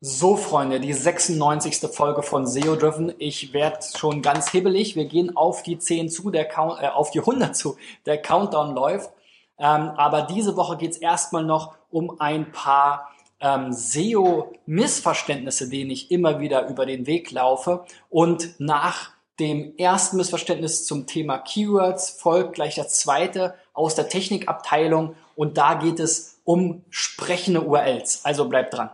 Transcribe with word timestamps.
So, 0.00 0.36
Freunde, 0.36 0.78
die 0.78 0.92
96. 0.92 1.90
Folge 1.92 2.22
von 2.22 2.46
SEO 2.46 2.76
Driven. 2.76 3.12
Ich 3.18 3.52
werde 3.52 3.78
schon 3.96 4.22
ganz 4.22 4.48
hibbelig. 4.48 4.94
Wir 4.94 5.06
gehen 5.06 5.36
auf 5.36 5.64
die 5.64 5.76
10 5.76 6.08
zu, 6.08 6.30
der 6.30 6.44
Count, 6.44 6.80
äh, 6.80 6.86
auf 6.86 7.10
die 7.10 7.18
100 7.18 7.56
zu. 7.56 7.76
Der 8.06 8.22
Countdown 8.22 8.76
läuft. 8.76 9.10
Ähm, 9.58 9.90
aber 9.96 10.22
diese 10.22 10.56
Woche 10.56 10.76
geht 10.76 10.92
es 10.92 10.98
erstmal 10.98 11.42
noch 11.42 11.74
um 11.90 12.20
ein 12.20 12.52
paar 12.52 13.10
ähm, 13.40 13.72
SEO-Missverständnisse, 13.72 15.68
denen 15.68 15.90
ich 15.90 16.12
immer 16.12 16.38
wieder 16.38 16.68
über 16.68 16.86
den 16.86 17.08
Weg 17.08 17.32
laufe. 17.32 17.84
Und 18.08 18.54
nach 18.60 19.10
dem 19.40 19.76
ersten 19.78 20.16
Missverständnis 20.16 20.86
zum 20.86 21.08
Thema 21.08 21.38
Keywords 21.38 22.10
folgt 22.10 22.54
gleich 22.54 22.76
das 22.76 23.00
zweite 23.00 23.56
aus 23.72 23.96
der 23.96 24.08
Technikabteilung. 24.08 25.16
Und 25.34 25.58
da 25.58 25.74
geht 25.74 25.98
es 25.98 26.38
um 26.44 26.84
sprechende 26.88 27.62
URLs. 27.62 28.24
Also 28.24 28.48
bleibt 28.48 28.74
dran. 28.74 28.90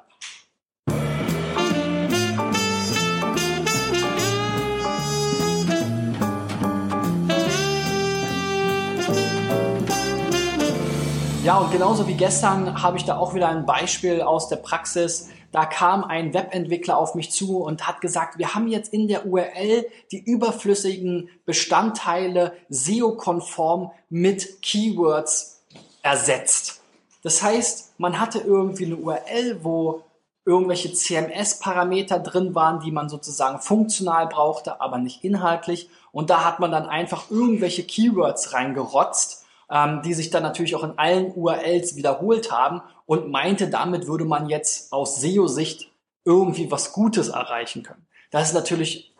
Ja, 11.44 11.58
und 11.58 11.70
genauso 11.70 12.08
wie 12.08 12.14
gestern 12.14 12.82
habe 12.82 12.96
ich 12.96 13.04
da 13.04 13.18
auch 13.18 13.34
wieder 13.34 13.48
ein 13.48 13.66
Beispiel 13.66 14.22
aus 14.22 14.48
der 14.48 14.56
Praxis. 14.56 15.28
Da 15.52 15.66
kam 15.66 16.02
ein 16.02 16.32
Webentwickler 16.32 16.96
auf 16.96 17.14
mich 17.14 17.32
zu 17.32 17.58
und 17.58 17.86
hat 17.86 18.00
gesagt, 18.00 18.38
wir 18.38 18.54
haben 18.54 18.66
jetzt 18.66 18.94
in 18.94 19.08
der 19.08 19.26
URL 19.26 19.84
die 20.10 20.24
überflüssigen 20.24 21.28
Bestandteile 21.44 22.54
SEO-konform 22.70 23.90
mit 24.08 24.62
Keywords 24.62 25.60
ersetzt. 26.02 26.80
Das 27.22 27.42
heißt, 27.42 27.92
man 27.98 28.20
hatte 28.20 28.38
irgendwie 28.38 28.86
eine 28.86 28.96
URL, 28.96 29.58
wo 29.62 30.02
irgendwelche 30.46 30.94
CMS-Parameter 30.94 32.20
drin 32.20 32.54
waren, 32.54 32.80
die 32.80 32.90
man 32.90 33.10
sozusagen 33.10 33.60
funktional 33.60 34.28
brauchte, 34.28 34.80
aber 34.80 34.96
nicht 34.96 35.22
inhaltlich. 35.24 35.90
Und 36.10 36.30
da 36.30 36.42
hat 36.42 36.58
man 36.58 36.72
dann 36.72 36.86
einfach 36.86 37.30
irgendwelche 37.30 37.82
Keywords 37.82 38.54
reingerotzt 38.54 39.43
ähm, 39.70 40.02
die 40.02 40.14
sich 40.14 40.30
dann 40.30 40.42
natürlich 40.42 40.74
auch 40.74 40.84
in 40.84 40.98
allen 40.98 41.32
URLs 41.32 41.96
wiederholt 41.96 42.50
haben 42.52 42.82
und 43.06 43.30
meinte, 43.30 43.68
damit 43.68 44.06
würde 44.06 44.24
man 44.24 44.48
jetzt 44.48 44.92
aus 44.92 45.20
SEO-Sicht 45.20 45.90
irgendwie 46.24 46.70
was 46.70 46.92
Gutes 46.92 47.28
erreichen 47.28 47.82
können. 47.82 48.06
Das 48.30 48.48
ist 48.48 48.54
natürlich 48.54 49.14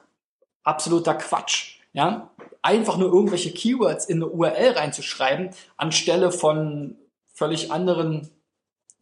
absoluter 0.62 1.14
Quatsch. 1.14 1.78
Ja? 1.92 2.31
Einfach 2.62 2.97
nur 2.97 3.12
irgendwelche 3.12 3.53
Keywords 3.53 4.06
in 4.06 4.23
eine 4.23 4.28
URL 4.28 4.73
reinzuschreiben, 4.73 5.51
anstelle 5.77 6.33
von 6.33 6.97
völlig 7.33 7.70
anderen 7.70 8.31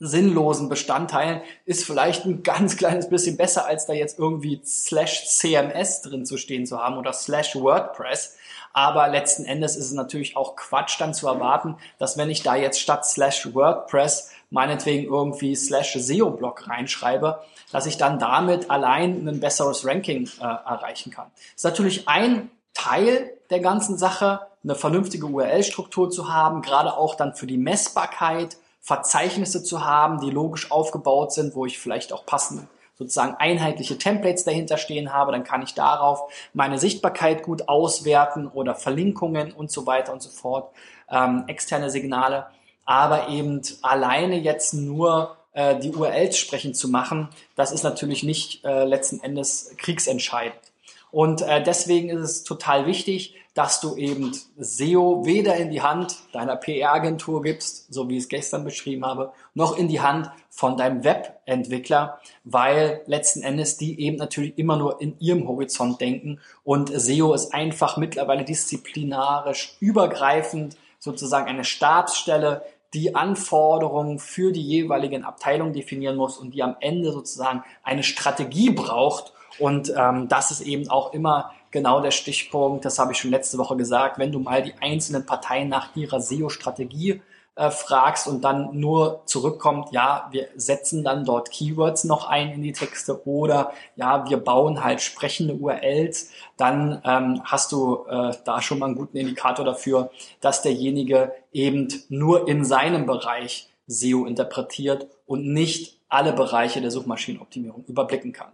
sinnlosen 0.04 0.68
Bestandteilen, 0.68 1.42
ist 1.64 1.84
vielleicht 1.84 2.24
ein 2.24 2.42
ganz 2.42 2.76
kleines 2.76 3.08
bisschen 3.08 3.36
besser, 3.36 3.66
als 3.66 3.86
da 3.86 3.92
jetzt 3.92 4.18
irgendwie 4.18 4.60
slash 4.64 5.26
CMS 5.28 6.02
drin 6.02 6.26
zu 6.26 6.36
stehen 6.36 6.66
zu 6.66 6.78
haben 6.78 6.98
oder 6.98 7.12
slash 7.12 7.54
WordPress. 7.54 8.36
Aber 8.72 9.06
letzten 9.08 9.44
Endes 9.44 9.76
ist 9.76 9.86
es 9.86 9.92
natürlich 9.92 10.36
auch 10.36 10.56
Quatsch 10.56 11.00
dann 11.00 11.14
zu 11.14 11.28
erwarten, 11.28 11.76
dass 11.98 12.16
wenn 12.16 12.30
ich 12.30 12.42
da 12.42 12.56
jetzt 12.56 12.80
statt 12.80 13.06
slash 13.06 13.54
WordPress 13.54 14.30
meinetwegen 14.50 15.04
irgendwie 15.04 15.54
slash 15.54 15.94
SEO-Blog 15.94 16.68
reinschreibe, 16.68 17.42
dass 17.70 17.86
ich 17.86 17.96
dann 17.96 18.18
damit 18.18 18.70
allein 18.70 19.26
ein 19.28 19.40
besseres 19.40 19.86
Ranking 19.86 20.28
äh, 20.40 20.44
erreichen 20.44 21.12
kann. 21.12 21.26
Ist 21.54 21.64
natürlich 21.64 22.08
ein 22.08 22.50
Teil 22.74 23.30
der 23.50 23.60
ganzen 23.60 23.98
Sache, 23.98 24.40
eine 24.64 24.74
vernünftige 24.74 25.26
URL-Struktur 25.26 26.10
zu 26.10 26.32
haben, 26.32 26.62
gerade 26.62 26.96
auch 26.96 27.14
dann 27.14 27.34
für 27.34 27.46
die 27.46 27.58
Messbarkeit, 27.58 28.56
Verzeichnisse 28.82 29.62
zu 29.62 29.84
haben, 29.84 30.20
die 30.20 30.30
logisch 30.30 30.70
aufgebaut 30.70 31.32
sind, 31.32 31.54
wo 31.54 31.64
ich 31.64 31.78
vielleicht 31.78 32.12
auch 32.12 32.26
passende 32.26 32.66
sozusagen 32.98 33.34
einheitliche 33.38 33.96
Templates 33.96 34.44
dahinter 34.44 34.76
stehen 34.76 35.12
habe, 35.12 35.32
dann 35.32 35.44
kann 35.44 35.62
ich 35.62 35.74
darauf 35.74 36.30
meine 36.52 36.78
Sichtbarkeit 36.78 37.42
gut 37.42 37.68
auswerten 37.68 38.46
oder 38.46 38.74
Verlinkungen 38.74 39.52
und 39.52 39.70
so 39.70 39.86
weiter 39.86 40.12
und 40.12 40.22
so 40.22 40.30
fort, 40.30 40.72
ähm, 41.10 41.44
externe 41.46 41.90
Signale, 41.90 42.46
aber 42.84 43.28
eben 43.28 43.62
alleine 43.82 44.36
jetzt 44.36 44.74
nur 44.74 45.36
äh, 45.52 45.78
die 45.78 45.94
URLs 45.94 46.36
sprechen 46.36 46.74
zu 46.74 46.88
machen, 46.88 47.28
das 47.56 47.72
ist 47.72 47.82
natürlich 47.82 48.22
nicht 48.22 48.64
äh, 48.64 48.84
letzten 48.84 49.20
Endes 49.20 49.74
kriegsentscheidend. 49.78 50.71
Und 51.12 51.42
äh, 51.42 51.62
deswegen 51.62 52.08
ist 52.08 52.22
es 52.22 52.42
total 52.42 52.86
wichtig, 52.86 53.36
dass 53.54 53.80
du 53.80 53.96
eben 53.96 54.32
SEO 54.58 55.26
weder 55.26 55.56
in 55.56 55.70
die 55.70 55.82
Hand 55.82 56.16
deiner 56.32 56.56
PR-Agentur 56.56 57.42
gibst, 57.42 57.92
so 57.92 58.08
wie 58.08 58.16
ich 58.16 58.24
es 58.24 58.28
gestern 58.30 58.64
beschrieben 58.64 59.04
habe, 59.04 59.32
noch 59.52 59.76
in 59.76 59.88
die 59.88 60.00
Hand 60.00 60.30
von 60.48 60.78
deinem 60.78 61.04
Webentwickler, 61.04 62.18
weil 62.44 63.02
letzten 63.04 63.42
Endes 63.42 63.76
die 63.76 64.00
eben 64.00 64.16
natürlich 64.16 64.56
immer 64.56 64.78
nur 64.78 65.02
in 65.02 65.18
ihrem 65.20 65.46
Horizont 65.46 66.00
denken 66.00 66.40
und 66.64 66.88
SEO 66.88 67.34
ist 67.34 67.52
einfach 67.52 67.98
mittlerweile 67.98 68.44
disziplinarisch 68.44 69.76
übergreifend 69.80 70.78
sozusagen 70.98 71.46
eine 71.46 71.64
Stabsstelle, 71.64 72.62
die 72.94 73.14
Anforderungen 73.14 74.18
für 74.18 74.52
die 74.52 74.62
jeweiligen 74.62 75.24
Abteilungen 75.24 75.72
definieren 75.72 76.16
muss 76.16 76.38
und 76.38 76.54
die 76.54 76.62
am 76.62 76.76
Ende 76.80 77.12
sozusagen 77.12 77.64
eine 77.82 78.02
Strategie 78.02 78.70
braucht. 78.70 79.32
Und 79.58 79.92
ähm, 79.96 80.28
das 80.28 80.50
ist 80.50 80.60
eben 80.62 80.88
auch 80.88 81.12
immer 81.12 81.52
genau 81.70 82.00
der 82.00 82.10
Stichpunkt, 82.10 82.84
das 82.84 82.98
habe 82.98 83.12
ich 83.12 83.18
schon 83.18 83.30
letzte 83.30 83.58
Woche 83.58 83.76
gesagt, 83.76 84.18
wenn 84.18 84.30
du 84.30 84.38
mal 84.38 84.62
die 84.62 84.74
einzelnen 84.80 85.26
Parteien 85.26 85.68
nach 85.68 85.96
ihrer 85.96 86.20
SEO-Strategie 86.20 87.22
äh, 87.56 87.70
fragst 87.70 88.28
und 88.28 88.44
dann 88.44 88.78
nur 88.78 89.22
zurückkommt, 89.26 89.92
ja, 89.92 90.28
wir 90.30 90.48
setzen 90.54 91.02
dann 91.02 91.24
dort 91.24 91.50
Keywords 91.50 92.04
noch 92.04 92.28
ein 92.28 92.52
in 92.52 92.62
die 92.62 92.72
Texte 92.72 93.26
oder 93.26 93.72
ja, 93.96 94.28
wir 94.28 94.38
bauen 94.38 94.84
halt 94.84 95.00
sprechende 95.00 95.54
URLs, 95.54 96.30
dann 96.56 97.02
ähm, 97.04 97.42
hast 97.44 97.72
du 97.72 98.04
äh, 98.08 98.32
da 98.44 98.62
schon 98.62 98.78
mal 98.78 98.86
einen 98.86 98.94
guten 98.94 99.16
Indikator 99.16 99.64
dafür, 99.64 100.10
dass 100.40 100.62
derjenige 100.62 101.32
eben 101.52 101.88
nur 102.08 102.48
in 102.48 102.64
seinem 102.64 103.06
Bereich 103.06 103.71
SEO 103.86 104.26
interpretiert 104.26 105.06
und 105.26 105.46
nicht 105.46 106.00
alle 106.08 106.32
Bereiche 106.32 106.80
der 106.80 106.90
Suchmaschinenoptimierung 106.90 107.84
überblicken 107.86 108.32
kann. 108.32 108.52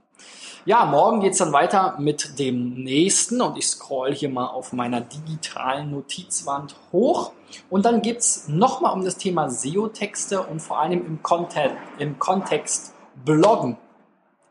Ja, 0.65 0.85
morgen 0.85 1.21
geht's 1.21 1.39
dann 1.39 1.53
weiter 1.53 1.97
mit 1.99 2.39
dem 2.39 2.75
nächsten 2.75 3.41
und 3.41 3.57
ich 3.57 3.67
scroll 3.67 4.15
hier 4.15 4.29
mal 4.29 4.47
auf 4.47 4.73
meiner 4.73 5.01
digitalen 5.01 5.91
Notizwand 5.91 6.77
hoch. 6.93 7.33
Und 7.71 7.87
dann 7.87 8.03
gibt's 8.03 8.49
nochmal 8.49 8.93
um 8.93 9.05
das 9.05 9.17
Thema 9.17 9.49
SEO-Texte 9.49 10.43
und 10.43 10.61
vor 10.61 10.79
allem 10.79 11.05
im, 11.07 11.23
Content, 11.23 11.75
im 11.99 12.19
Kontext 12.19 12.93
Bloggen. 13.25 13.77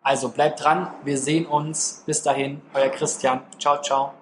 Also 0.01 0.29
bleibt 0.29 0.63
dran, 0.63 0.91
wir 1.03 1.17
sehen 1.17 1.45
uns. 1.45 2.03
Bis 2.05 2.23
dahin, 2.23 2.61
euer 2.73 2.89
Christian. 2.89 3.41
Ciao, 3.59 3.81
ciao. 3.81 4.13